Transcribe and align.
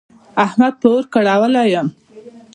احمد 0.45 0.73
پر 0.81 0.89
اور 0.95 1.03
کړولی 1.13 1.63
يم. 1.73 1.87